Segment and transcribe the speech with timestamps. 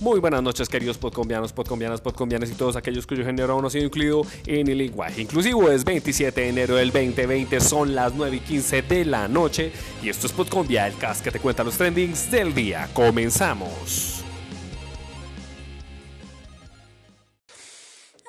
[0.00, 3.70] Muy buenas noches, queridos podcombianos, podcombianas, podcombianas y todos aquellos cuyo género aún no ha
[3.70, 5.68] sido incluido en el lenguaje inclusivo.
[5.72, 10.08] Es 27 de enero del 2020, son las 9 y 15 de la noche y
[10.08, 12.88] esto es Podcombia, el cast que te cuenta los trendings del día.
[12.94, 14.27] Comenzamos.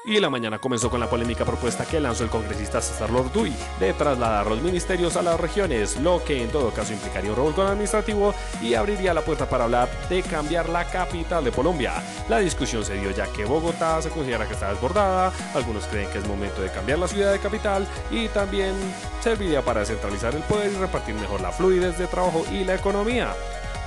[0.09, 3.93] Y la mañana comenzó con la polémica propuesta que lanzó el congresista César Lorduy de
[3.93, 8.33] trasladar los ministerios a las regiones, lo que en todo caso implicaría un revolcón administrativo
[8.59, 11.93] y abriría la puerta para hablar de cambiar la capital de Colombia.
[12.27, 16.17] La discusión se dio ya que Bogotá se considera que está desbordada, algunos creen que
[16.17, 18.73] es momento de cambiar la ciudad de capital y también
[19.21, 23.35] serviría para descentralizar el poder y repartir mejor la fluidez de trabajo y la economía.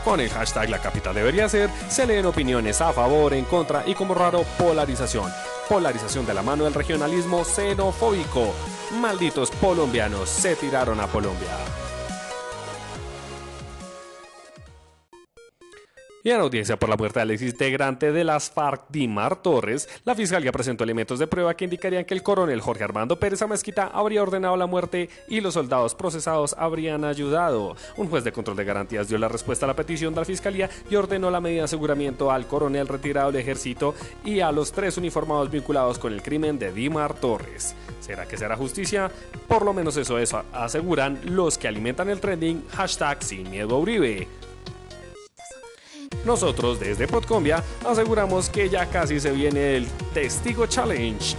[0.05, 3.95] Con el hashtag La capital debería ser, se leen opiniones a favor, en contra y
[3.95, 5.33] como raro polarización
[5.73, 8.55] polarización de la mano del regionalismo xenofóbico.
[9.01, 11.82] Malditos colombianos se tiraron a Colombia.
[16.25, 20.15] Y en audiencia por la muerte de Alexis integrante de las FARC, Dimar Torres, la
[20.15, 24.23] fiscalía presentó elementos de prueba que indicarían que el coronel Jorge Armando Pérez Amezquita habría
[24.23, 27.75] ordenado la muerte y los soldados procesados habrían ayudado.
[27.97, 30.71] Un juez de control de garantías dio la respuesta a la petición de la fiscalía
[30.89, 34.97] y ordenó la medida de aseguramiento al coronel retirado del ejército y a los tres
[34.99, 37.75] uniformados vinculados con el crimen de Dimar Torres.
[37.99, 39.11] ¿Será que será justicia?
[39.49, 44.29] Por lo menos eso, eso aseguran los que alimentan el trending hashtag sin miedo Uribe.
[46.25, 51.37] Nosotros desde Podcombia aseguramos que ya casi se viene el Testigo Challenge.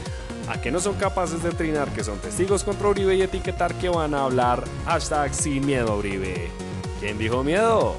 [0.49, 3.87] A que no son capaces de trinar que son testigos contra Uribe y etiquetar que
[3.87, 6.49] van a hablar hashtag sin miedo Uribe.
[6.99, 7.95] ¿Quién dijo miedo?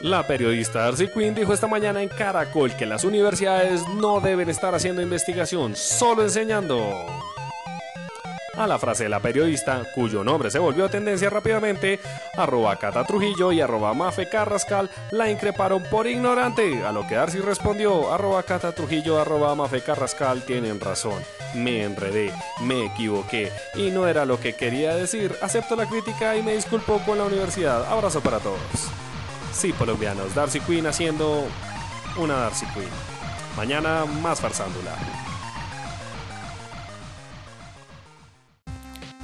[0.00, 4.74] La periodista Darcy Quinn dijo esta mañana en Caracol que las universidades no deben estar
[4.74, 6.78] haciendo investigación, solo enseñando
[8.56, 12.00] a la frase de la periodista, cuyo nombre se volvió tendencia rápidamente,
[12.36, 17.38] arroba Cata Trujillo y arroba Mafe Carrascal la increparon por ignorante, a lo que Darcy
[17.38, 21.22] respondió, arroba Cata Trujillo, arroba Mafe Carrascal tienen razón,
[21.54, 26.42] me enredé, me equivoqué y no era lo que quería decir, acepto la crítica y
[26.42, 28.58] me disculpo con la universidad, abrazo para todos.
[29.52, 31.44] Sí, colombianos, Darcy Queen haciendo
[32.16, 32.88] una Darcy Queen.
[33.56, 34.92] Mañana más farsándula.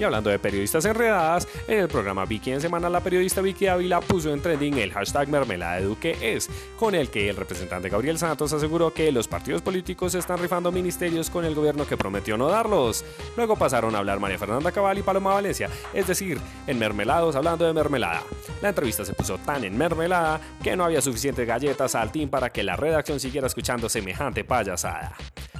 [0.01, 4.01] Y hablando de periodistas enredadas, en el programa Vicky en Semana la periodista Vicky Ávila
[4.01, 8.17] puso en trending el hashtag mermelada de Duque es, con el que el representante Gabriel
[8.17, 12.49] Santos aseguró que los partidos políticos están rifando ministerios con el gobierno que prometió no
[12.49, 13.05] darlos.
[13.37, 17.67] Luego pasaron a hablar María Fernanda Cabal y Paloma Valencia, es decir, en mermelados hablando
[17.67, 18.23] de mermelada.
[18.63, 22.49] La entrevista se puso tan en mermelada que no había suficientes galletas al team para
[22.49, 25.15] que la redacción siguiera escuchando semejante payasada.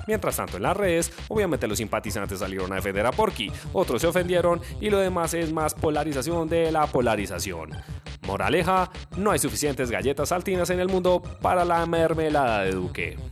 [0.07, 4.07] Mientras tanto, en las redes, obviamente los simpatizantes salieron a defender a Porky, otros se
[4.07, 7.71] ofendieron y lo demás es más polarización de la polarización.
[8.27, 13.30] Moraleja, no hay suficientes galletas saltinas en el mundo para la mermelada de Duque.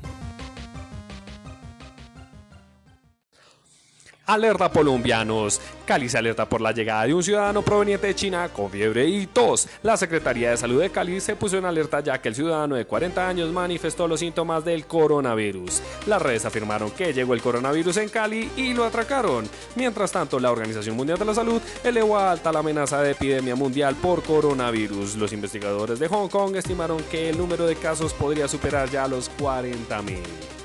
[4.29, 5.59] Alerta colombianos.
[5.87, 9.27] Cali se alerta por la llegada de un ciudadano proveniente de China con fiebre y
[9.27, 9.67] tos.
[9.83, 12.85] La Secretaría de Salud de Cali se puso en alerta ya que el ciudadano de
[12.85, 15.81] 40 años manifestó los síntomas del coronavirus.
[16.07, 19.49] Las redes afirmaron que llegó el coronavirus en Cali y lo atracaron.
[19.77, 23.55] Mientras tanto, la Organización Mundial de la Salud elevó a alta la amenaza de epidemia
[23.57, 25.17] mundial por coronavirus.
[25.17, 29.31] Los investigadores de Hong Kong estimaron que el número de casos podría superar ya los
[29.39, 30.58] 40.000.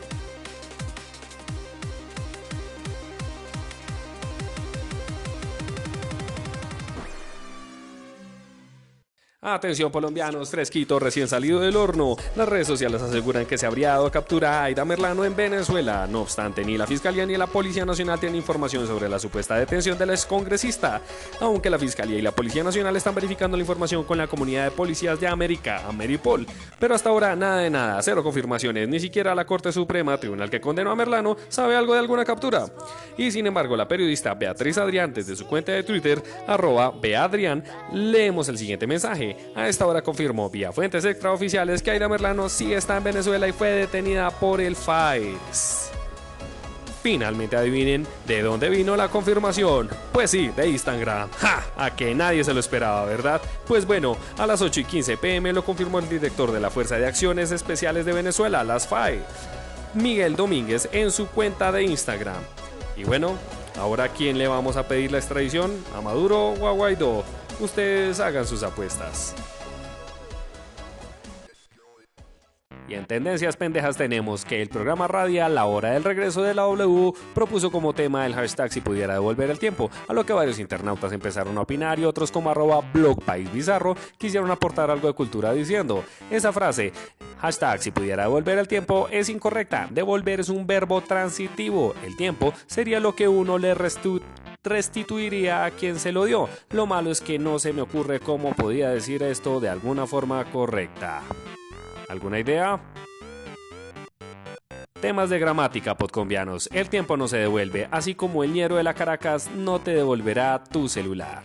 [9.45, 12.15] Atención colombianos, fresquito recién salido del horno.
[12.37, 16.07] Las redes sociales aseguran que se habría dado captura a Aida Merlano en Venezuela.
[16.09, 19.97] No obstante, ni la Fiscalía ni la Policía Nacional tienen información sobre la supuesta detención
[19.97, 21.01] de la excongresista,
[21.41, 24.71] aunque la Fiscalía y la Policía Nacional están verificando la información con la comunidad de
[24.71, 26.47] policías de América, Ameripol.
[26.79, 30.61] Pero hasta ahora nada de nada, cero confirmaciones, ni siquiera la Corte Suprema, tribunal que
[30.61, 32.65] condenó a Merlano, sabe algo de alguna captura.
[33.17, 38.49] Y sin embargo, la periodista Beatriz Adrián, desde su cuenta de Twitter, arroba Beadrián, leemos
[38.49, 39.35] el siguiente mensaje.
[39.55, 43.51] A esta hora confirmó vía fuentes extraoficiales que Aida Merlano sí está en Venezuela y
[43.51, 45.91] fue detenida por el FAES.
[47.03, 49.89] Finalmente adivinen de dónde vino la confirmación.
[50.13, 51.29] Pues sí, de Instagram.
[51.37, 51.65] ¡Ja!
[51.75, 53.41] A que nadie se lo esperaba, ¿verdad?
[53.67, 56.97] Pues bueno, a las 8 y 15 pm lo confirmó el director de la Fuerza
[56.97, 59.19] de Acciones Especiales de Venezuela, las FAE,
[59.93, 62.41] Miguel Domínguez, en su cuenta de Instagram.
[62.95, 63.37] Y bueno,
[63.77, 65.71] ahora ¿quién le vamos a pedir la extradición?
[65.95, 67.23] ¿A Maduro o a Guaidó?
[67.59, 69.33] Ustedes hagan sus apuestas.
[72.93, 77.11] En Tendencias Pendejas tenemos que el programa radial La Hora del Regreso de la W
[77.33, 81.11] propuso como tema el hashtag si pudiera devolver el tiempo, a lo que varios internautas
[81.11, 85.53] empezaron a opinar y otros como arroba blog país bizarro quisieron aportar algo de cultura
[85.53, 86.93] diciendo, esa frase,
[87.39, 92.53] hashtag si pudiera devolver el tiempo es incorrecta, devolver es un verbo transitivo, el tiempo
[92.67, 93.75] sería lo que uno le
[94.63, 96.47] restituiría a quien se lo dio.
[96.69, 100.45] Lo malo es que no se me ocurre cómo podía decir esto de alguna forma
[100.51, 101.23] correcta.
[102.13, 102.79] ¿Alguna idea?
[105.01, 106.69] Temas de gramática, podcombianos.
[106.71, 110.63] El tiempo no se devuelve, así como el ñero de la Caracas no te devolverá
[110.63, 111.41] tu celular.